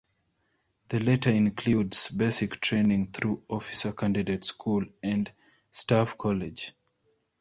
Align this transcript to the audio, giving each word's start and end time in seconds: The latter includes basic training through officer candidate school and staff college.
The 0.89 0.99
latter 0.99 1.29
includes 1.29 2.09
basic 2.09 2.59
training 2.59 3.11
through 3.11 3.43
officer 3.47 3.91
candidate 3.91 4.43
school 4.45 4.83
and 5.03 5.31
staff 5.71 6.17
college. 6.17 6.73